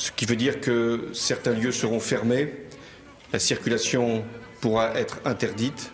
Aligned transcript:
ce 0.00 0.10
qui 0.12 0.24
veut 0.24 0.36
dire 0.36 0.62
que 0.62 1.08
certains 1.12 1.52
lieux 1.52 1.72
seront 1.72 2.00
fermés, 2.00 2.54
la 3.34 3.38
circulation 3.38 4.24
pourra 4.62 4.94
être 4.98 5.20
interdite. 5.26 5.92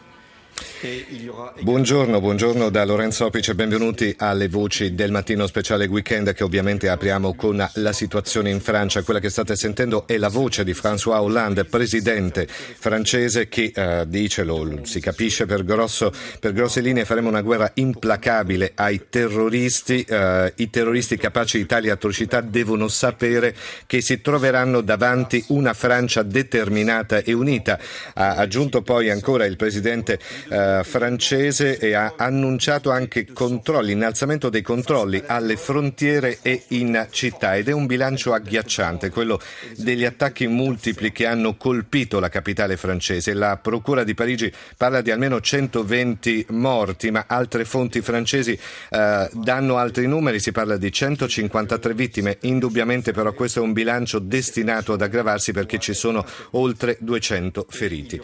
Buongiorno, 0.79 2.21
buongiorno 2.21 2.69
da 2.69 2.85
Lorenzo 2.85 3.25
Opice, 3.25 3.55
benvenuti 3.55 4.15
alle 4.19 4.47
voci 4.49 4.95
del 4.95 5.11
mattino 5.11 5.47
speciale 5.47 5.87
weekend 5.87 6.35
che 6.35 6.45
ovviamente 6.45 6.91
apriamo 6.91 7.35
con 7.35 7.67
la 7.73 7.93
situazione 7.95 8.51
in 8.51 8.61
Francia. 8.61 9.03
Quella 9.03 9.19
che 9.19 9.31
state 9.31 9.57
sentendo 9.57 10.07
è 10.07 10.19
la 10.19 10.29
voce 10.29 10.65
di 10.65 10.73
François 10.73 11.19
Hollande, 11.19 11.65
presidente 11.65 12.47
francese 12.47 13.49
che 13.49 13.73
eh, 13.75 14.05
dice, 14.07 14.45
lo, 14.45 14.81
si 14.83 15.01
capisce 15.01 15.47
per, 15.47 15.65
grosso, 15.65 16.13
per, 16.41 16.53
grosse 16.53 16.83
linee, 16.83 17.07
faremo 17.07 17.31
una 17.31 17.41
guerra 17.41 17.71
implacabile 17.73 18.73
ai 18.75 19.07
terroristi. 19.09 20.03
Eh, 20.07 20.53
I 20.57 20.69
terroristi 20.69 21.17
capaci 21.17 21.57
di 21.57 21.65
tali 21.65 21.89
atrocità 21.89 22.43
devono 22.43 22.89
sapere 22.89 23.57
che 23.87 24.03
si 24.03 24.21
troveranno 24.21 24.83
davanti 24.83 25.43
una 25.49 25.73
Francia 25.73 26.23
determinata 26.23 27.23
e 27.23 27.33
unita. 27.33 27.79
Ha 28.13 28.35
aggiunto 28.35 28.83
poi 28.83 29.09
ancora 29.09 29.47
il 29.47 29.57
presidente 29.57 30.19
eh, 30.51 30.65
francese 30.83 31.79
e 31.79 31.95
ha 31.95 32.15
annunciato 32.17 32.91
anche 32.91 33.27
controlli, 33.33 33.93
innalzamento 33.93 34.49
dei 34.49 34.63
controlli 34.63 35.23
alle 35.27 35.57
frontiere 35.57 36.39
e 36.43 36.65
in 36.69 37.07
città 37.11 37.57
ed 37.57 37.69
è 37.69 37.73
un 37.73 37.87
bilancio 37.87 38.33
agghiacciante, 38.33 39.11
quello 39.11 39.41
degli 39.77 40.05
attacchi 40.05 40.47
multipli 40.47 41.13
che 41.13 41.27
hanno 41.27 41.57
colpito 41.57 42.21
la 42.21 42.29
capitale 42.29 42.77
francese. 42.77 43.35
La 43.35 43.57
Procura 43.57 44.05
di 44.05 44.15
Parigi 44.15 44.53
parla 44.77 45.01
di 45.01 45.11
almeno 45.11 45.41
120 45.41 46.47
morti, 46.51 47.11
ma 47.11 47.25
altre 47.27 47.65
fonti 47.65 48.01
francesi 48.01 48.59
eh, 48.91 49.29
danno 49.33 49.77
altri 49.77 50.07
numeri, 50.07 50.41
si 50.41 50.53
parla 50.53 50.77
di 50.77 50.91
153 50.91 51.95
vittime. 51.95 52.39
Indubbiamente 52.43 53.13
però 53.13 53.33
questo 53.33 53.61
è 53.61 53.63
un 53.63 53.73
bilancio 53.73 54.19
destinato 54.19 54.93
ad 54.93 55.03
aggravarsi 55.03 55.53
perché 55.53 55.79
ci 55.79 55.95
sono 55.95 56.25
oltre 56.53 56.97
200 57.01 57.67
feriti. 57.69 58.21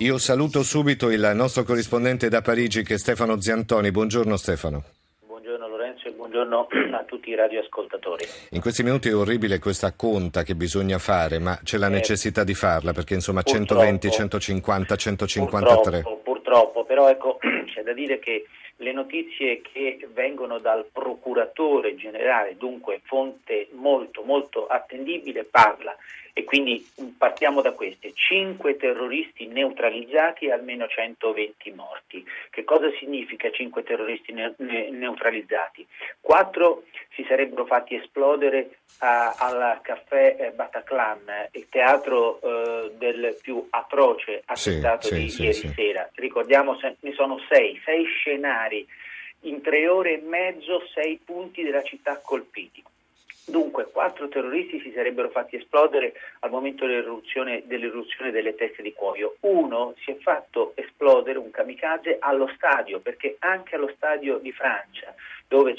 Io 0.00 0.18
saluto 0.18 0.62
subito 0.62 1.10
il 1.10 1.32
nostro 1.34 1.62
corrispondente 1.62 2.28
da 2.28 2.42
Parigi 2.42 2.82
che 2.82 2.94
è 2.94 2.98
Stefano 2.98 3.40
Ziantoni. 3.40 3.90
Buongiorno 3.90 4.36
Stefano. 4.36 4.84
Buongiorno 5.26 5.66
Lorenzo 5.68 6.08
e 6.08 6.10
buongiorno 6.10 6.66
a 6.92 7.04
tutti 7.04 7.30
i 7.30 7.34
radioascoltatori. 7.34 8.26
In 8.50 8.60
questi 8.60 8.82
minuti 8.82 9.08
è 9.08 9.14
orribile 9.14 9.58
questa 9.58 9.94
conta 9.96 10.42
che 10.42 10.54
bisogna 10.54 10.98
fare, 10.98 11.38
ma 11.38 11.58
c'è 11.64 11.78
la 11.78 11.86
eh, 11.86 11.90
necessità 11.90 12.44
di 12.44 12.52
farla 12.52 12.92
perché 12.92 13.14
insomma 13.14 13.40
120, 13.40 14.10
150, 14.10 14.96
153. 14.96 16.00
Purtroppo, 16.02 16.20
purtroppo, 16.22 16.84
però 16.84 17.08
ecco 17.08 17.38
c'è 17.72 17.82
da 17.82 17.94
dire 17.94 18.18
che 18.18 18.44
le 18.78 18.92
notizie 18.92 19.60
che 19.62 20.06
vengono 20.12 20.58
dal 20.58 20.86
procuratore 20.92 21.94
generale, 21.96 22.56
dunque 22.56 23.00
fonte 23.04 23.68
molto 23.72 24.22
molto 24.22 24.66
attendibile, 24.66 25.44
parla 25.44 25.96
e 26.38 26.44
quindi 26.44 26.86
partiamo 27.16 27.62
da 27.62 27.72
queste. 27.72 28.12
5 28.12 28.76
terroristi 28.76 29.46
neutralizzati 29.46 30.44
e 30.44 30.52
almeno 30.52 30.86
120 30.86 31.72
morti. 31.72 32.22
Che 32.50 32.62
cosa 32.62 32.90
significa 32.98 33.50
5 33.50 33.82
terroristi 33.82 34.32
ne- 34.34 34.54
ne- 34.58 34.90
neutralizzati? 34.90 35.86
4 36.20 36.82
si 37.14 37.24
sarebbero 37.26 37.64
fatti 37.64 37.94
esplodere 37.94 38.80
a, 38.98 39.34
al 39.38 39.80
caffè 39.80 40.36
eh, 40.38 40.50
Bataclan, 40.50 41.48
il 41.52 41.68
teatro 41.70 42.38
eh, 42.42 42.92
del 42.98 43.38
più 43.40 43.66
atroce 43.70 44.42
attentato 44.44 45.06
sì, 45.06 45.14
di 45.14 45.30
sì, 45.30 45.42
ieri 45.42 45.54
sì. 45.54 45.72
sera. 45.74 46.06
Ricordiamo, 46.16 46.78
ne 47.00 47.12
sono 47.14 47.38
6, 47.48 47.80
6 47.82 48.04
scenari 48.04 48.65
in 49.40 49.60
tre 49.60 49.88
ore 49.88 50.14
e 50.14 50.22
mezzo, 50.22 50.84
6 50.92 51.20
punti 51.24 51.62
della 51.62 51.82
città 51.82 52.18
colpiti. 52.18 52.82
Dunque, 53.48 53.90
quattro 53.92 54.26
terroristi 54.26 54.80
si 54.80 54.90
sarebbero 54.92 55.30
fatti 55.30 55.54
esplodere 55.54 56.14
al 56.40 56.50
momento 56.50 56.84
dell'irruzione, 56.84 57.62
dell'irruzione, 57.66 58.32
delle 58.32 58.56
teste 58.56 58.82
di 58.82 58.92
cuoio. 58.92 59.36
Uno 59.40 59.94
si 60.02 60.10
è 60.10 60.16
fatto 60.16 60.72
esplodere, 60.74 61.38
un 61.38 61.52
kamikaze, 61.52 62.16
allo 62.18 62.50
stadio, 62.56 62.98
perché 62.98 63.36
anche 63.38 63.76
allo 63.76 63.92
stadio 63.94 64.38
di 64.38 64.50
Francia, 64.50 65.14
dove, 65.46 65.76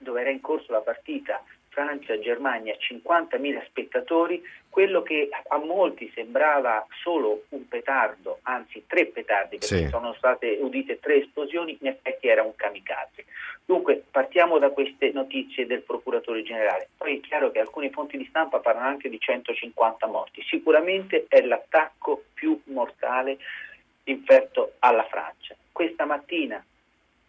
dove 0.00 0.20
era 0.20 0.28
in 0.28 0.42
corso 0.42 0.72
la 0.72 0.80
partita 0.80 1.42
Francia-Germania, 1.76 2.74
50.000 2.78 3.62
spettatori, 3.66 4.42
quello 4.70 5.02
che 5.02 5.28
a 5.30 5.58
molti 5.58 6.10
sembrava 6.14 6.86
solo 7.02 7.44
un 7.50 7.68
petardo, 7.68 8.38
anzi 8.44 8.84
tre 8.86 9.04
petardi, 9.06 9.58
perché 9.58 9.84
Sì. 9.84 9.88
sono 9.88 10.14
state 10.14 10.56
udite 10.58 10.98
tre 10.98 11.16
esplosioni, 11.16 11.76
in 11.78 11.88
effetti 11.88 12.28
era 12.28 12.42
un 12.42 12.54
kamikaze. 12.54 13.26
Dunque 13.66 14.02
partiamo 14.10 14.58
da 14.58 14.70
queste 14.70 15.10
notizie 15.12 15.66
del 15.66 15.82
procuratore 15.82 16.42
generale. 16.42 16.88
Poi 16.96 17.18
è 17.18 17.20
chiaro 17.20 17.50
che 17.50 17.58
alcune 17.58 17.90
fonti 17.90 18.16
di 18.16 18.24
stampa 18.26 18.60
parlano 18.60 18.86
anche 18.86 19.10
di 19.10 19.20
150 19.20 20.06
morti. 20.06 20.42
Sicuramente 20.48 21.26
è 21.28 21.42
l'attacco 21.42 22.24
più 22.32 22.58
mortale 22.66 23.36
inferto 24.04 24.74
alla 24.78 25.04
Francia. 25.04 25.54
Questa 25.72 26.06
mattina 26.06 26.64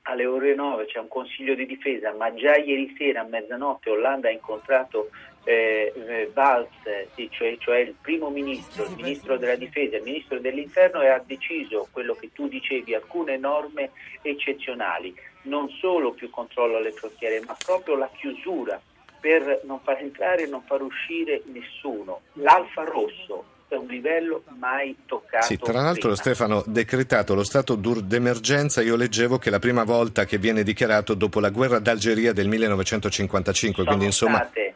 alle 0.08 0.26
ore 0.26 0.56
9 0.56 0.86
c'è 0.86 1.00
un 1.00 1.08
consiglio 1.08 1.54
di 1.54 1.66
difesa, 1.66 2.14
ma 2.14 2.34
già 2.34 2.56
ieri 2.56 2.94
sera 2.98 3.22
a 3.22 3.26
mezzanotte 3.26 3.90
Hollande 3.90 4.30
ha 4.30 4.32
incontrato 4.32 5.10
eh, 5.44 5.94
eh, 5.96 6.32
Valls, 6.34 6.70
sì, 7.14 7.30
cioè, 7.32 7.58
cioè 7.58 7.80
il 7.80 7.96
primo 8.00 8.30
ministro, 8.30 8.86
il 8.86 8.96
ministro 8.96 9.38
della 9.38 9.56
difesa, 9.56 9.98
il 9.98 10.04
ministro 10.04 10.40
dell'interno 10.40 11.02
e 11.02 11.08
ha 11.08 11.22
deciso 11.26 11.88
quello 11.92 12.16
che 12.16 12.32
tu 12.34 12.48
dicevi, 12.48 12.94
alcune 12.94 13.38
norme 13.38 13.92
eccezionali, 14.22 15.14
non 15.44 15.70
solo 15.70 16.12
più 16.12 16.30
controllo 16.30 16.78
alle 16.78 16.92
frontiere, 16.92 17.42
ma 17.46 17.56
proprio 17.58 17.96
la 17.96 18.10
chiusura 18.16 18.82
per 19.20 19.62
non 19.64 19.80
far 19.82 20.00
entrare 20.00 20.44
e 20.44 20.48
non 20.48 20.62
far 20.62 20.82
uscire 20.82 21.42
nessuno. 21.46 22.22
L'Alfa 22.34 22.84
Rosso 22.84 23.56
è 23.68 23.76
un 23.76 23.88
livello 23.88 24.44
mai 24.58 24.96
toccato. 25.06 25.46
Sì, 25.46 25.58
tra 25.58 25.82
l'altro 25.82 26.10
prima. 26.10 26.16
Stefano, 26.16 26.64
decretato 26.66 27.36
lo 27.36 27.44
stato 27.44 27.76
d'emergenza, 27.76 28.82
io 28.82 28.96
leggevo 28.96 29.38
che 29.38 29.50
è 29.50 29.52
la 29.52 29.60
prima 29.60 29.84
volta 29.84 30.26
che 30.26 30.38
viene 30.38 30.64
dichiarato 30.64 31.14
dopo 31.14 31.40
la 31.40 31.50
guerra 31.50 31.80
d'Algeria 31.80 32.34
del 32.34 32.48
1955, 32.48 33.76
sono 33.76 33.88
quindi 33.88 34.06
insomma... 34.06 34.38
state 34.38 34.74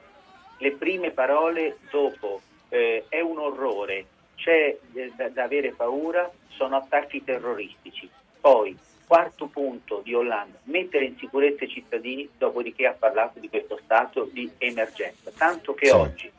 le 0.62 0.72
prime 0.74 1.10
parole 1.12 1.78
dopo 1.90 2.42
eh, 2.70 3.06
è 3.10 3.20
un 3.20 3.40
orrore, 3.40 4.06
c'è 4.36 4.78
eh, 4.94 5.12
da, 5.16 5.30
da 5.30 5.44
avere 5.44 5.72
paura, 5.72 6.30
sono 6.50 6.78
attacchi 6.78 7.24
terroristici. 7.24 8.08
Poi, 8.40 8.78
quarto 9.08 9.48
punto 9.48 10.02
di 10.04 10.14
Hollande, 10.14 10.60
mettere 10.64 11.06
in 11.06 11.18
sicurezza 11.18 11.66
i 11.66 11.70
cittadini, 11.70 12.30
dopodiché 12.38 12.86
ha 12.86 12.96
parlato 12.98 13.40
di 13.40 13.50
questo 13.50 13.80
stato 13.84 14.30
di 14.32 14.50
emergenza. 14.58 15.32
Tanto 15.36 15.74
che 15.74 15.88
Sì. 15.88 15.92
oggi 15.92 16.32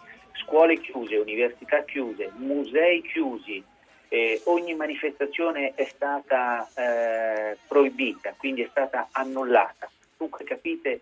scuole 0.45 0.81
chiuse, 0.81 1.17
università 1.17 1.85
chiuse, 1.85 2.31
musei 2.37 3.03
chiusi, 3.03 3.63
eh, 4.09 4.41
ogni 4.45 4.75
manifestazione 4.75 5.73
è 5.75 5.85
stata 5.85 6.69
eh, 6.75 7.57
proibita, 7.67 8.35
quindi 8.37 8.63
è 8.63 8.69
stata 8.71 9.09
annullata. 9.13 9.91
Dunque 10.17 10.45
capite 10.45 11.01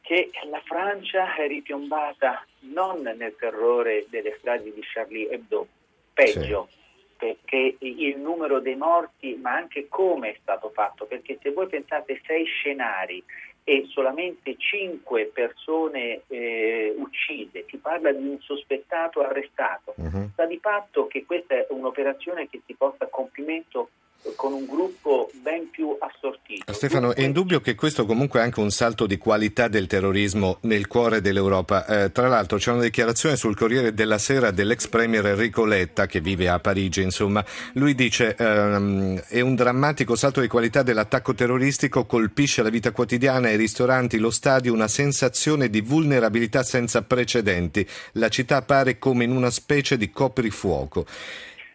che 0.00 0.30
la 0.50 0.60
Francia 0.64 1.34
è 1.34 1.46
ripiombata 1.46 2.44
non 2.72 3.00
nel 3.00 3.36
terrore 3.38 4.06
delle 4.10 4.36
stragi 4.38 4.72
di 4.72 4.82
Charlie 4.82 5.30
Hebdo, 5.30 5.66
peggio, 6.12 6.68
perché 7.16 7.76
il 7.78 8.18
numero 8.18 8.60
dei 8.60 8.76
morti, 8.76 9.36
ma 9.36 9.52
anche 9.52 9.88
come 9.88 10.32
è 10.32 10.38
stato 10.42 10.70
fatto, 10.70 11.06
perché 11.06 11.38
se 11.40 11.52
voi 11.52 11.68
pensate 11.68 12.20
sei 12.26 12.44
scenari 12.44 13.22
e 13.66 13.86
solamente 13.88 14.56
cinque 14.58 15.30
persone 15.32 16.20
eh, 16.28 16.94
uccise, 16.98 17.64
si 17.66 17.78
parla 17.78 18.12
di 18.12 18.26
un 18.28 18.38
sospettato 18.40 19.22
arrestato, 19.22 19.94
Mhm. 19.96 20.32
sta 20.32 20.44
di 20.44 20.58
fatto 20.58 21.06
che 21.06 21.24
questa 21.24 21.54
è 21.54 21.66
un'operazione 21.70 22.48
che 22.48 22.60
si 22.66 22.74
porta 22.74 23.04
a 23.04 23.08
compimento 23.08 23.88
con 24.36 24.52
un 24.52 24.66
gruppo 24.66 25.30
ben 25.42 25.70
più 25.70 25.96
assortito. 25.98 26.72
Stefano, 26.72 27.14
è 27.14 27.22
indubbio 27.22 27.60
che 27.60 27.74
questo 27.74 28.06
comunque 28.06 28.40
è 28.40 28.42
anche 28.42 28.60
un 28.60 28.70
salto 28.70 29.06
di 29.06 29.18
qualità 29.18 29.68
del 29.68 29.86
terrorismo 29.86 30.58
nel 30.62 30.86
cuore 30.86 31.20
dell'Europa. 31.20 31.86
Eh, 31.86 32.12
tra 32.12 32.28
l'altro 32.28 32.56
c'è 32.56 32.72
una 32.72 32.82
dichiarazione 32.82 33.36
sul 33.36 33.56
Corriere 33.56 33.92
della 33.92 34.18
Sera 34.18 34.50
dell'ex 34.50 34.88
premier 34.88 35.26
Enrico 35.26 35.64
Letta, 35.64 36.06
che 36.06 36.20
vive 36.20 36.48
a 36.48 36.58
Parigi, 36.58 37.02
insomma. 37.02 37.44
Lui 37.74 37.94
dice 37.94 38.34
ehm, 38.36 39.22
è 39.28 39.40
un 39.40 39.54
drammatico 39.54 40.16
salto 40.16 40.40
di 40.40 40.48
qualità 40.48 40.82
dell'attacco 40.82 41.34
terroristico, 41.34 42.06
colpisce 42.06 42.62
la 42.62 42.70
vita 42.70 42.90
quotidiana, 42.92 43.50
i 43.50 43.56
ristoranti, 43.56 44.18
lo 44.18 44.30
stadio, 44.30 44.72
una 44.72 44.88
sensazione 44.88 45.68
di 45.68 45.80
vulnerabilità 45.80 46.62
senza 46.62 47.02
precedenti. 47.02 47.86
La 48.12 48.28
città 48.28 48.56
appare 48.56 48.98
come 48.98 49.24
in 49.24 49.30
una 49.30 49.50
specie 49.50 49.96
di 49.96 50.10
coprifuoco. 50.10 51.06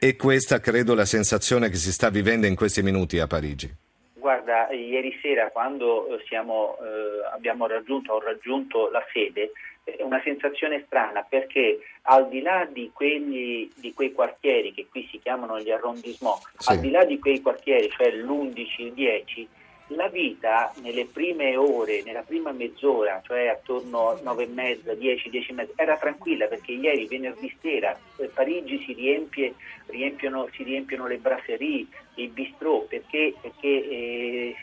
E 0.02 0.16
questa 0.16 0.62
credo 0.62 0.96
la 0.96 1.04
sensazione 1.04 1.68
che 1.68 1.76
si 1.76 1.92
sta 1.92 2.10
vivendo 2.10 2.48
in 2.48 2.56
questi 2.56 2.82
minuti 2.82 3.20
a 3.20 3.28
Parigi. 3.28 3.70
Guarda, 4.14 4.72
ieri 4.72 5.18
sera 5.22 5.50
quando 5.50 6.08
eh, 6.08 6.24
siamo, 6.26 6.78
eh, 6.80 7.34
abbiamo 7.34 7.68
raggiunto, 7.68 8.14
ho 8.14 8.22
raggiunto 8.22 8.90
la 8.92 9.04
sede, 9.12 9.52
è 9.84 10.02
una 10.02 10.22
sensazione 10.24 10.84
strana 10.86 11.26
perché 11.28 11.80
al 12.04 12.30
di 12.30 12.42
là 12.42 12.66
di, 12.72 12.92
quelli, 12.94 13.70
di 13.76 13.94
quei 13.94 14.14
quartieri 14.14 14.74
che 14.74 14.88
qui 14.90 15.06
si 15.12 15.20
chiamano 15.20 15.60
gli 15.60 15.70
arrondissement, 15.70 16.40
sì. 16.58 16.72
al 16.72 16.80
di 16.80 16.92
là 16.92 17.04
di 17.04 17.20
quei 17.20 17.42
quartieri, 17.42 17.90
cioè 17.90 18.10
l'11, 18.12 18.66
il 18.78 18.94
10, 18.94 19.48
la 19.90 20.08
vita 20.08 20.72
nelle 20.82 21.06
prime 21.06 21.56
ore, 21.56 22.04
nella 22.04 22.22
prima 22.22 22.52
mezz'ora, 22.52 23.22
cioè 23.26 23.48
attorno 23.48 24.10
a 24.10 24.20
9 24.22 24.44
e 24.44 24.48
mezza, 24.48 24.94
10, 24.94 25.30
10 25.30 25.50
e 25.50 25.54
mezza, 25.54 25.74
era 25.76 25.98
tranquilla 25.98 26.48
perché 26.48 26.74
ieri 26.74 27.08
venerdì 27.08 27.56
sera 27.62 27.92
a 27.92 28.30
Parigi 28.34 28.84
si, 28.84 28.94
riempie, 28.94 29.56
riempiono, 29.88 30.48
si 30.54 30.64
riempiono 30.64 31.08
le 31.08 31.18
brasserie, 31.18 31.88
i 32.16 32.28
bistrò 32.28 32.82
perché, 32.82 33.34
perché 33.40 33.68
eh, 33.68 34.56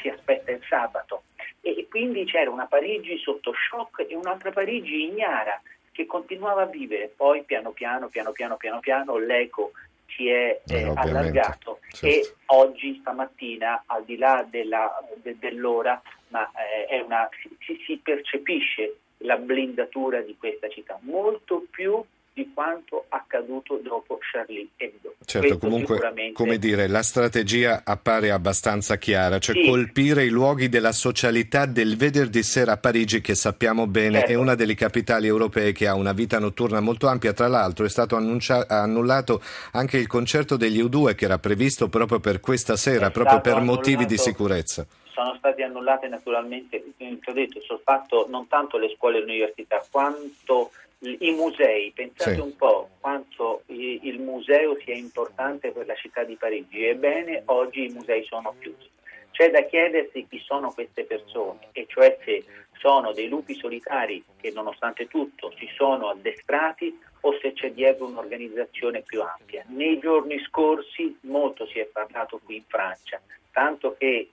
si 0.00 0.08
aspetta 0.08 0.50
il 0.50 0.62
sabato. 0.68 1.24
E 1.60 1.86
quindi 1.88 2.24
c'era 2.24 2.50
una 2.50 2.66
Parigi 2.66 3.16
sotto 3.18 3.52
shock 3.54 4.06
e 4.08 4.16
un'altra 4.16 4.50
Parigi 4.50 5.04
ignara 5.04 5.60
che 5.92 6.06
continuava 6.06 6.62
a 6.62 6.66
vivere, 6.66 7.12
poi 7.14 7.44
piano 7.44 7.70
piano, 7.70 8.08
piano 8.08 8.32
piano, 8.32 8.56
piano 8.56 8.80
piano 8.80 9.18
l'eco 9.18 9.72
si 10.16 10.28
è 10.28 10.60
eh, 10.66 10.74
eh 10.74 10.92
allargato. 10.94 11.80
Certo. 11.88 12.06
e 12.06 12.34
oggi, 12.46 12.98
stamattina, 13.00 13.84
al 13.86 14.04
di 14.04 14.16
là 14.16 14.46
della, 14.48 14.90
de, 15.22 15.36
dell'ora, 15.38 16.00
ma, 16.28 16.50
eh, 16.88 17.00
una, 17.00 17.28
si, 17.60 17.80
si 17.86 17.96
percepisce 17.98 18.96
la 19.18 19.36
blindatura 19.36 20.20
di 20.20 20.36
questa 20.36 20.68
città, 20.68 20.98
molto 21.02 21.64
più 21.70 22.02
di 22.34 22.50
quanto 22.54 23.04
accaduto 23.08 23.78
dopo 23.82 24.18
Charlie 24.20 24.68
Hebdo. 24.76 25.14
Certo, 25.24 25.46
Questo 25.48 25.58
comunque, 25.58 25.94
sicuramente... 25.96 26.32
come 26.32 26.58
dire, 26.58 26.88
la 26.88 27.02
strategia 27.02 27.82
appare 27.84 28.30
abbastanza 28.30 28.96
chiara, 28.96 29.38
cioè 29.38 29.54
sì. 29.54 29.68
colpire 29.68 30.24
i 30.24 30.28
luoghi 30.28 30.68
della 30.68 30.92
socialità 30.92 31.66
del 31.66 31.96
venerdì 31.96 32.42
sera 32.42 32.72
a 32.72 32.76
Parigi, 32.78 33.20
che 33.20 33.34
sappiamo 33.34 33.86
bene 33.86 34.18
certo. 34.18 34.32
è 34.32 34.34
una 34.34 34.54
delle 34.54 34.74
capitali 34.74 35.26
europee 35.26 35.72
che 35.72 35.86
ha 35.86 35.94
una 35.94 36.12
vita 36.12 36.38
notturna 36.38 36.80
molto 36.80 37.06
ampia. 37.06 37.32
Tra 37.32 37.48
l'altro 37.48 37.84
è 37.84 37.90
stato 37.90 38.16
annuncia- 38.16 38.66
annullato 38.66 39.42
anche 39.72 39.98
il 39.98 40.06
concerto 40.06 40.56
degli 40.56 40.82
U2 40.82 41.14
che 41.14 41.26
era 41.26 41.38
previsto 41.38 41.88
proprio 41.88 42.18
per 42.18 42.40
questa 42.40 42.76
sera, 42.76 43.08
è 43.08 43.10
proprio 43.10 43.40
per 43.40 43.60
motivi 43.60 44.06
di 44.06 44.16
sicurezza 44.16 44.86
sono 45.12 45.34
state 45.36 45.62
annullate 45.62 46.08
naturalmente, 46.08 46.82
ti 46.96 47.20
ho 47.24 47.32
detto, 47.32 47.60
soltanto 47.60 48.26
non 48.28 48.48
tanto 48.48 48.78
le 48.78 48.92
scuole 48.96 49.18
e 49.18 49.24
le 49.24 49.32
università, 49.32 49.84
quanto 49.90 50.70
i 51.02 51.32
musei, 51.32 51.90
pensate 51.92 52.34
sì. 52.34 52.40
un 52.40 52.54
po' 52.56 52.90
quanto 53.00 53.62
il 53.66 54.20
museo 54.20 54.76
sia 54.84 54.94
importante 54.94 55.70
per 55.72 55.86
la 55.86 55.94
città 55.94 56.22
di 56.22 56.36
Parigi. 56.36 56.84
Ebbene, 56.84 57.42
oggi 57.46 57.86
i 57.86 57.92
musei 57.92 58.24
sono 58.24 58.54
chiusi. 58.60 58.90
C'è 59.32 59.50
da 59.50 59.64
chiedersi 59.64 60.26
chi 60.28 60.38
sono 60.44 60.72
queste 60.72 61.04
persone, 61.04 61.68
e 61.72 61.86
cioè 61.88 62.18
se 62.24 62.44
sono 62.78 63.12
dei 63.12 63.28
lupi 63.28 63.54
solitari 63.54 64.22
che 64.40 64.50
nonostante 64.50 65.08
tutto 65.08 65.52
si 65.56 65.68
sono 65.74 66.08
addestrati 66.08 66.96
o 67.20 67.38
se 67.40 67.52
c'è 67.52 67.72
dietro 67.72 68.06
un'organizzazione 68.06 69.02
più 69.02 69.22
ampia. 69.22 69.64
Nei 69.68 69.98
giorni 69.98 70.38
scorsi 70.40 71.16
molto 71.22 71.66
si 71.66 71.78
è 71.78 71.86
parlato 71.86 72.40
qui 72.44 72.56
in 72.56 72.64
Francia, 72.66 73.20
tanto 73.52 73.96
che 73.96 74.28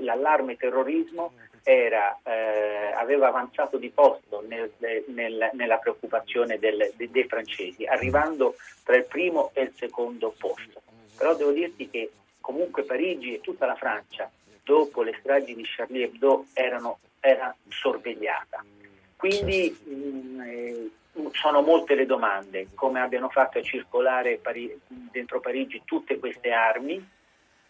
l'allarme 0.00 0.56
terrorismo 0.56 1.32
era, 1.62 2.18
eh, 2.22 2.92
aveva 2.92 3.28
avanzato 3.28 3.76
di 3.76 3.90
posto 3.90 4.42
nel, 4.46 4.72
nel, 5.06 5.50
nella 5.52 5.76
preoccupazione 5.78 6.58
del, 6.58 6.92
de, 6.96 7.10
dei 7.10 7.24
francesi, 7.24 7.84
arrivando 7.84 8.56
tra 8.84 8.96
il 8.96 9.04
primo 9.04 9.50
e 9.54 9.62
il 9.62 9.72
secondo 9.74 10.34
posto. 10.38 10.82
Però 11.16 11.34
devo 11.34 11.52
dirti 11.52 11.90
che 11.90 12.10
comunque 12.40 12.82
Parigi 12.84 13.34
e 13.34 13.40
tutta 13.40 13.66
la 13.66 13.74
Francia, 13.76 14.30
dopo 14.62 15.02
le 15.02 15.16
stragi 15.20 15.54
di 15.54 15.64
Charlie 15.64 16.04
Hebdo, 16.04 16.46
erano, 16.52 16.98
era 17.20 17.54
sorvegliata. 17.68 18.64
Quindi 19.16 19.70
mh, 19.70 20.40
eh, 20.40 20.90
sono 21.32 21.60
molte 21.60 21.94
le 21.94 22.06
domande, 22.06 22.68
come 22.74 23.00
abbiano 23.00 23.28
fatto 23.28 23.58
a 23.58 23.62
circolare 23.62 24.38
Pari- 24.38 24.80
dentro 24.86 25.40
Parigi 25.40 25.82
tutte 25.84 26.18
queste 26.18 26.52
armi, 26.52 27.18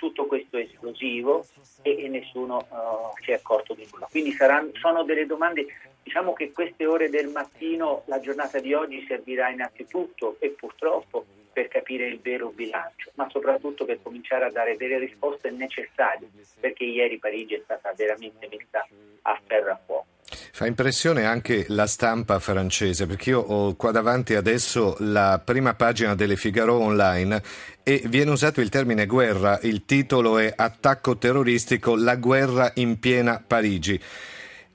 tutto 0.01 0.25
questo 0.25 0.57
esplosivo 0.57 1.45
e, 1.83 2.05
e 2.05 2.09
nessuno 2.09 2.57
uh, 2.57 3.23
si 3.23 3.33
è 3.33 3.35
accorto 3.35 3.75
di 3.75 3.87
nulla. 3.93 4.09
Quindi 4.11 4.33
saranno, 4.33 4.71
sono 4.73 5.05
delle 5.05 5.27
domande, 5.27 5.67
diciamo 6.03 6.33
che 6.33 6.53
queste 6.53 6.87
ore 6.87 7.11
del 7.11 7.29
mattino, 7.29 8.03
la 8.07 8.19
giornata 8.19 8.59
di 8.61 8.73
oggi 8.73 9.05
servirà 9.07 9.51
innanzitutto 9.51 10.37
e 10.39 10.49
purtroppo 10.49 11.27
per 11.53 11.69
capire 11.69 12.07
il 12.07 12.19
vero 12.19 12.49
bilancio, 12.49 13.11
ma 13.17 13.29
soprattutto 13.29 13.85
per 13.85 14.01
cominciare 14.03 14.47
a 14.47 14.51
dare 14.51 14.79
delle 14.79 14.99
risposte 14.99 15.51
necessarie, 15.51 16.31
perché 16.59 16.85
ieri 16.85 17.19
Parigi 17.19 17.55
è 17.55 17.61
stata 17.63 17.93
veramente 17.93 18.49
messa 18.51 18.87
a 19.23 19.41
ferro 19.45 19.73
a 19.73 19.81
fuoco. 19.85 20.07
Fa 20.53 20.67
impressione 20.67 21.25
anche 21.25 21.65
la 21.69 21.87
stampa 21.87 22.39
francese, 22.39 23.07
perché 23.07 23.31
io 23.31 23.41
ho 23.41 23.75
qua 23.75 23.91
davanti 23.91 24.35
adesso 24.35 24.97
la 25.01 25.41
prima 25.45 25.75
pagina 25.75 26.15
delle 26.15 26.37
Figaro 26.37 26.79
Online 26.79 27.43
e 27.83 28.03
viene 28.07 28.31
usato 28.31 28.61
il 28.61 28.69
termine 28.69 29.07
guerra, 29.07 29.59
il 29.63 29.85
titolo 29.85 30.39
è 30.39 30.53
Attacco 30.55 31.17
terroristico, 31.17 31.97
la 31.97 32.17
guerra 32.17 32.71
in 32.75 32.99
piena 32.99 33.43
Parigi. 33.45 34.01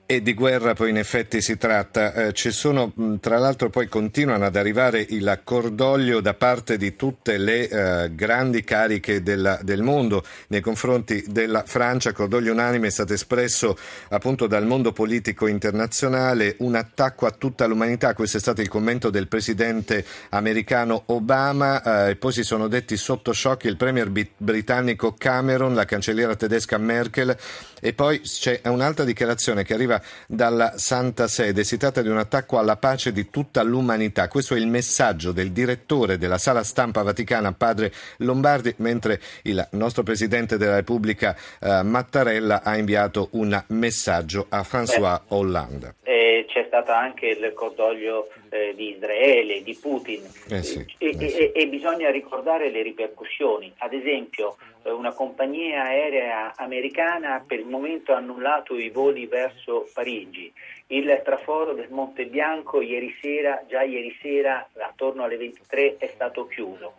E 0.08 0.22
di 0.22 0.34
guerra 0.34 0.72
poi 0.74 0.90
in 0.90 0.98
effetti 0.98 1.42
si 1.42 1.56
tratta. 1.56 2.14
Eh, 2.14 2.32
ci 2.32 2.52
sono, 2.52 2.92
tra 3.18 3.38
l'altro 3.38 3.70
poi 3.70 3.88
continuano 3.88 4.44
ad 4.44 4.54
arrivare 4.54 5.04
il 5.08 5.40
cordoglio 5.42 6.20
da 6.20 6.32
parte 6.34 6.76
di 6.76 6.94
tutte 6.94 7.36
le 7.38 7.68
eh, 7.68 8.14
grandi 8.14 8.62
cariche 8.62 9.20
della, 9.24 9.58
del 9.62 9.82
mondo 9.82 10.22
nei 10.46 10.60
confronti 10.60 11.24
della 11.26 11.64
Francia. 11.66 12.12
Cordoglio 12.12 12.52
unanime 12.52 12.86
è 12.86 12.90
stato 12.90 13.14
espresso 13.14 13.76
appunto 14.10 14.46
dal 14.46 14.64
mondo 14.64 14.92
politico 14.92 15.48
internazionale, 15.48 16.54
un 16.60 16.76
attacco 16.76 17.26
a 17.26 17.32
tutta 17.32 17.66
l'umanità. 17.66 18.14
Questo 18.14 18.36
è 18.36 18.40
stato 18.40 18.60
il 18.60 18.68
commento 18.68 19.10
del 19.10 19.26
presidente 19.26 20.04
americano 20.28 21.02
Obama. 21.06 21.82
Eh, 22.06 22.10
e 22.10 22.14
poi 22.16 22.30
si 22.32 22.44
sono 22.44 22.68
detti 22.68 22.96
sotto 22.96 23.32
shock 23.32 23.64
il 23.64 23.76
premier 23.76 24.12
britannico 24.36 25.16
Cameron, 25.18 25.74
la 25.74 25.84
cancelliera 25.84 26.36
tedesca 26.36 26.78
Merkel 26.78 27.36
e 27.80 27.92
poi 27.92 28.20
c'è 28.20 28.60
un'altra 28.66 29.04
dichiarazione 29.04 29.64
che 29.64 29.74
arriva 29.74 29.95
dalla 30.26 30.74
Santa 30.76 31.28
Sede. 31.28 31.64
Si 31.64 31.76
tratta 31.76 32.02
di 32.02 32.08
un 32.08 32.18
attacco 32.18 32.58
alla 32.58 32.76
pace 32.76 33.12
di 33.12 33.30
tutta 33.30 33.62
l'umanità. 33.62 34.28
Questo 34.28 34.54
è 34.54 34.58
il 34.58 34.66
messaggio 34.66 35.32
del 35.32 35.52
direttore 35.52 36.18
della 36.18 36.38
sala 36.38 36.62
stampa 36.62 37.02
vaticana, 37.02 37.52
padre 37.52 37.92
Lombardi, 38.18 38.74
mentre 38.78 39.20
il 39.42 39.66
nostro 39.72 40.02
Presidente 40.02 40.56
della 40.56 40.76
Repubblica 40.76 41.36
eh, 41.60 41.82
Mattarella 41.82 42.62
ha 42.62 42.76
inviato 42.76 43.28
un 43.32 43.62
messaggio 43.68 44.46
a 44.48 44.62
François 44.62 45.20
Hollande. 45.28 45.94
Eh, 46.02 46.25
c'è 46.44 46.64
stato 46.66 46.92
anche 46.92 47.26
il 47.28 47.52
cordoglio 47.54 48.28
eh, 48.50 48.74
di 48.74 48.96
Israele, 48.96 49.62
di 49.62 49.74
Putin 49.80 50.22
eh 50.50 50.62
sì, 50.62 50.84
e, 50.98 51.08
eh 51.08 51.28
sì. 51.28 51.36
e, 51.36 51.52
e 51.54 51.68
bisogna 51.68 52.10
ricordare 52.10 52.70
le 52.70 52.82
ripercussioni. 52.82 53.72
Ad 53.78 53.92
esempio, 53.92 54.56
eh, 54.82 54.90
una 54.90 55.12
compagnia 55.12 55.84
aerea 55.84 56.54
americana 56.56 57.42
per 57.46 57.60
il 57.60 57.66
momento 57.66 58.12
ha 58.12 58.18
annullato 58.18 58.76
i 58.76 58.90
voli 58.90 59.26
verso 59.26 59.88
Parigi. 59.94 60.52
Il 60.88 61.20
traforo 61.24 61.72
del 61.72 61.88
Monte 61.90 62.26
Bianco 62.26 62.80
ieri 62.80 63.16
sera, 63.20 63.64
già 63.66 63.82
ieri 63.82 64.16
sera, 64.20 64.68
attorno 64.78 65.24
alle 65.24 65.36
23, 65.36 65.96
è 65.98 66.10
stato 66.14 66.46
chiuso 66.46 66.94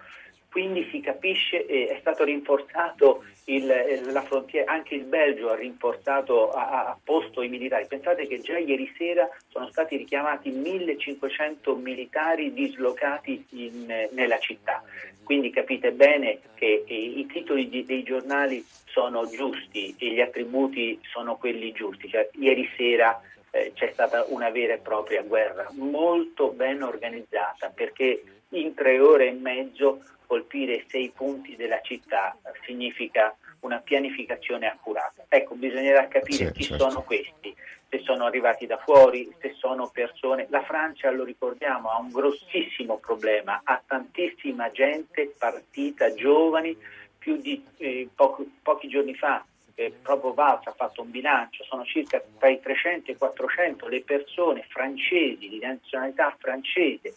quindi 0.50 0.88
si 0.90 1.02
capisce, 1.02 1.68
eh, 1.68 1.88
è 1.88 1.98
stato 2.00 2.24
rinforzato 2.24 3.26
il, 3.50 4.12
la 4.12 4.22
frontiera, 4.24 4.72
anche 4.72 4.96
il 4.96 5.04
Belgio 5.04 5.50
ha 5.50 5.56
rinforzato, 5.56 6.52
ha, 6.52 6.88
ha, 6.88 7.00
posto 7.02 7.42
i 7.42 7.50
militari. 7.50 7.86
Pensate 7.88 8.28
che 8.28 8.42
già 8.42 8.58
ieri 8.58 8.92
sera 8.98 9.30
sono 9.48 9.70
stati 9.70 9.96
richiamati 9.96 10.50
1500 10.50 11.76
militari 11.76 12.54
dislocati 12.54 13.46
in, 13.52 14.08
nella 14.12 14.38
città. 14.40 14.84
Quindi 15.24 15.50
capite 15.50 15.92
bene 15.92 16.40
che 16.56 16.84
i 16.88 17.26
titoli 17.32 17.70
di, 17.70 17.84
dei 17.86 18.04
giornali 18.04 18.66
sono 18.86 19.28
giusti 19.28 19.96
e 19.98 20.12
gli 20.12 20.22
attributi 20.22 21.00
sono 21.04 21.38
quelli 21.38 21.72
giusti. 21.72 22.10
Cioè, 22.10 22.30
ieri 22.34 22.70
sera 22.76 23.22
eh, 23.52 23.72
c'è 23.74 23.90
stata 23.94 24.26
una 24.30 24.50
vera 24.50 24.74
e 24.74 24.80
propria 24.80 25.22
guerra, 25.24 25.70
molto 25.72 26.50
ben 26.50 26.82
organizzata, 26.82 27.72
perché 27.74 28.24
in 28.50 28.74
tre 28.74 29.00
ore 29.00 29.28
e 29.28 29.34
mezzo 29.34 30.02
colpire 30.28 30.86
sei 30.90 31.12
punti 31.16 31.56
della 31.56 31.82
città 31.82 32.38
significa 32.66 33.36
una 33.62 33.80
pianificazione 33.80 34.68
accurata. 34.68 35.26
Ecco, 35.30 35.56
bisognerà 35.56 36.08
capire 36.08 36.48
sì, 36.48 36.52
chi 36.52 36.64
certo. 36.64 36.90
sono 36.90 37.02
questi, 37.02 37.56
se 37.90 38.00
sono 38.00 38.26
arrivati 38.26 38.68
da 38.68 38.78
fuori, 38.78 39.34
se 39.40 39.56
sono 39.58 39.90
persone. 39.90 40.46
La 40.50 40.64
Francia, 40.64 41.10
lo 41.10 41.24
ricordiamo, 41.24 41.90
ha 41.90 41.98
un 41.98 42.12
grossissimo 42.12 42.98
problema, 42.98 43.62
ha 43.64 43.82
tantissima 43.86 44.70
gente 44.70 45.34
partita 45.38 46.14
giovani, 46.14 46.78
più 47.18 47.38
di 47.38 47.64
eh, 47.78 48.08
poco, 48.14 48.46
pochi 48.62 48.88
giorni 48.88 49.16
fa 49.16 49.44
eh, 49.80 49.94
proprio 50.02 50.34
Valls 50.34 50.66
ha 50.66 50.72
fatto 50.72 51.04
un 51.04 51.12
bilancio, 51.12 51.64
sono 51.64 51.86
circa 51.86 52.22
tra 52.40 52.50
i 52.50 52.60
300 52.60 53.12
e 53.12 53.14
i 53.14 53.18
400 53.18 53.88
le 53.88 54.02
persone 54.02 54.66
francesi 54.68 55.48
di 55.48 55.60
nazionalità 55.60 56.36
francese 56.40 57.14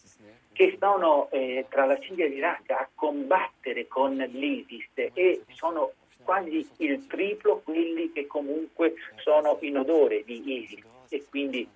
che 0.52 0.76
sono 0.78 1.30
eh, 1.30 1.64
tra 1.70 1.86
la 1.86 1.98
Siria 2.02 2.26
e 2.26 2.28
l'Iraq 2.28 2.70
a 2.70 2.86
combattere 2.94 3.88
con 3.88 4.14
l'ISIS 4.14 4.90
e 5.14 5.42
sono 5.54 5.92
quasi 6.22 6.68
il 6.76 7.06
triplo 7.06 7.62
quelli 7.64 8.12
che 8.12 8.26
comunque 8.26 8.92
sono 9.22 9.56
in 9.62 9.78
odore 9.78 10.22
di 10.24 10.42
ISIS. 10.58 10.84
E 11.08 11.24
quindi 11.30 11.66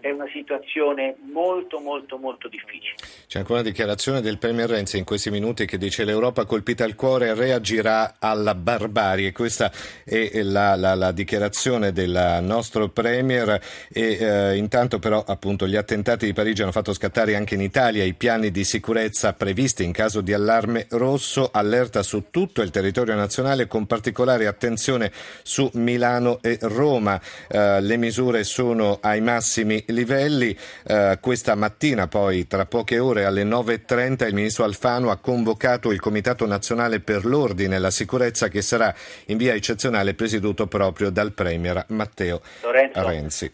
è 0.00 0.10
una 0.10 0.28
situazione 0.32 1.16
molto 1.32 1.78
molto 1.78 2.18
molto 2.18 2.48
difficile. 2.48 2.94
C'è 3.26 3.38
ancora 3.38 3.60
una 3.60 3.68
dichiarazione 3.68 4.20
del 4.20 4.38
Premier 4.38 4.68
Renzi 4.68 4.98
in 4.98 5.04
questi 5.04 5.30
minuti 5.30 5.66
che 5.66 5.78
dice 5.78 6.04
l'Europa 6.04 6.44
colpita 6.44 6.84
al 6.84 6.94
cuore 6.94 7.34
reagirà 7.34 8.16
alla 8.18 8.54
barbarie. 8.54 9.32
Questa 9.32 9.70
è 10.04 10.42
la, 10.42 10.74
la, 10.76 10.94
la 10.94 11.12
dichiarazione 11.12 11.92
del 11.92 12.38
nostro 12.42 12.88
Premier 12.88 13.60
e 13.92 14.18
eh, 14.20 14.56
intanto 14.56 14.98
però 14.98 15.22
appunto 15.26 15.66
gli 15.66 15.76
attentati 15.76 16.26
di 16.26 16.32
Parigi 16.32 16.62
hanno 16.62 16.72
fatto 16.72 16.92
scattare 16.92 17.36
anche 17.36 17.54
in 17.54 17.60
Italia 17.60 18.04
i 18.04 18.14
piani 18.14 18.50
di 18.50 18.64
sicurezza 18.64 19.32
previsti 19.32 19.84
in 19.84 19.92
caso 19.92 20.20
di 20.20 20.32
allarme 20.32 20.86
rosso, 20.90 21.50
allerta 21.52 22.02
su 22.02 22.24
tutto 22.30 22.62
il 22.62 22.70
territorio 22.70 23.14
nazionale 23.14 23.66
con 23.66 23.86
particolare 23.86 24.46
attenzione 24.46 25.10
su 25.42 25.70
Milano 25.74 26.38
e 26.42 26.58
Roma. 26.62 27.20
Eh, 27.48 27.80
le 27.80 27.96
misure 27.96 28.44
sono 28.44 28.98
ai 29.00 29.20
massimi 29.20 29.84
livelli. 29.92 30.56
Eh, 30.86 31.18
questa 31.20 31.54
mattina, 31.54 32.08
poi, 32.08 32.46
tra 32.46 32.66
poche 32.66 32.98
ore 32.98 33.24
alle 33.24 33.44
9.30, 33.44 34.26
il 34.26 34.34
ministro 34.34 34.64
Alfano 34.64 35.10
ha 35.10 35.16
convocato 35.16 35.90
il 35.92 36.00
Comitato 36.00 36.46
Nazionale 36.46 37.00
per 37.00 37.24
l'Ordine 37.24 37.76
e 37.76 37.78
la 37.78 37.90
Sicurezza 37.90 38.48
che 38.48 38.62
sarà 38.62 38.94
in 39.26 39.36
via 39.36 39.54
eccezionale 39.54 40.14
presieduto 40.14 40.66
proprio 40.66 41.10
dal 41.10 41.32
Premier 41.32 41.84
Matteo 41.88 42.40
Lorenzo, 42.62 43.02
Renzi. 43.06 43.52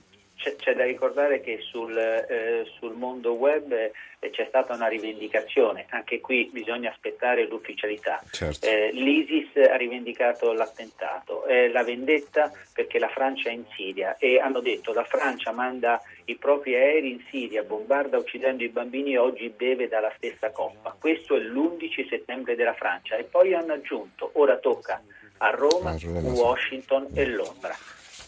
C'è, 0.55 0.75
da 0.75 0.85
ricordare 0.85 1.41
che 1.41 1.59
sul, 1.61 1.97
eh, 1.97 2.65
sul 2.79 2.95
mondo 2.95 3.33
web 3.33 3.73
eh, 3.73 4.31
c'è 4.31 4.47
stata 4.49 4.75
una 4.75 4.87
rivendicazione, 4.87 5.87
anche 5.91 6.21
qui 6.21 6.49
bisogna 6.53 6.91
aspettare 6.91 7.47
l'ufficialità. 7.47 8.23
Certo. 8.31 8.65
Eh, 8.65 8.91
L'ISIS 8.93 9.57
ha 9.69 9.77
rivendicato 9.77 10.53
l'attentato, 10.53 11.45
eh, 11.47 11.69
la 11.71 11.83
vendetta 11.83 12.53
perché 12.73 12.99
la 12.99 13.09
Francia 13.09 13.49
è 13.49 13.53
in 13.53 13.65
Siria 13.75 14.17
e 14.19 14.39
hanno 14.39 14.61
detto 14.61 14.93
la 14.93 15.05
Francia 15.05 15.53
manda 15.53 16.01
i 16.27 16.37
propri 16.37 16.75
aerei 16.75 17.11
in 17.11 17.25
Siria, 17.31 17.63
bombarda 17.63 18.19
uccidendo 18.19 18.63
i 18.63 18.69
bambini 18.69 19.15
e 19.15 19.19
oggi 19.19 19.49
beve 19.49 19.89
dalla 19.89 20.13
stessa 20.17 20.51
coppa. 20.51 20.97
Questo 20.99 21.37
è 21.37 21.41
l'11 21.41 22.09
settembre 22.09 22.55
della 22.55 22.75
Francia 22.75 23.17
e 23.17 23.25
poi 23.25 23.55
hanno 23.55 23.73
aggiunto 23.73 24.31
ora 24.35 24.57
tocca 24.59 25.03
a 25.39 25.51
Roma, 25.51 25.91
A 25.91 25.99
Roma, 25.99 25.99
sì. 25.99 26.07
Washington 26.07 27.09
e 27.15 27.27
Londra. 27.27 27.75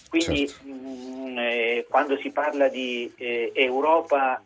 Quindi 0.08 0.48
Certo. 0.48 0.64
mh, 0.66 1.38
eh, 1.38 1.86
quando 1.88 2.16
si 2.18 2.30
parla 2.30 2.68
di 2.68 3.12
eh, 3.16 3.52
Europa 3.54 4.42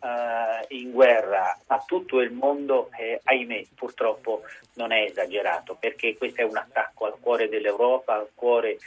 eh, 0.67 0.75
in 0.75 0.91
guerra 0.91 1.57
a 1.67 1.83
tutto 1.85 2.19
il 2.19 2.31
mondo, 2.31 2.89
ahimè, 3.23 3.65
purtroppo 3.75 4.43
non 4.73 4.91
è 4.91 5.03
esagerato, 5.03 5.75
perché 5.79 6.15
questo 6.17 6.41
è 6.41 6.43
un 6.43 6.57
attacco 6.57 7.05
al 7.05 7.15
cuore 7.19 7.49
dell'Europa, 7.49 8.15
al 8.15 8.29
cuore 8.35 8.77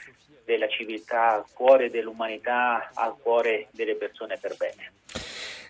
della 0.44 0.68
civiltà, 0.68 1.32
al 1.32 1.44
cuore 1.52 1.90
dell'umanità, 1.90 2.90
al 2.94 3.16
cuore 3.20 3.66
delle 3.72 3.96
persone 3.96 4.38
per 4.38 4.56
bene. 4.56 4.92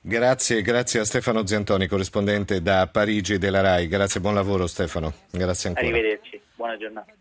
Grazie, 0.02 0.62
grazie 0.62 1.00
a 1.00 1.04
Stefano 1.04 1.44
Ziantoni, 1.44 1.86
corrispondente 1.88 2.62
da 2.62 2.86
Parigi 2.86 3.38
della 3.38 3.60
RAI. 3.60 3.88
Grazie, 3.88 4.20
buon 4.20 4.34
lavoro 4.34 4.66
Stefano. 4.66 5.12
Grazie 5.30 5.70
ancora. 5.70 5.86
Arrivederci, 5.86 6.40
buona 6.54 6.76
giornata. 6.76 7.12